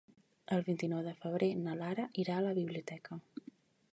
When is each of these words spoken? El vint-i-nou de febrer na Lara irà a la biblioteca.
El 0.53 0.63
vint-i-nou 0.69 1.01
de 1.07 1.11
febrer 1.25 1.51
na 1.67 1.77
Lara 1.83 2.07
irà 2.23 2.39
a 2.39 2.45
la 2.47 2.57
biblioteca. 2.61 3.19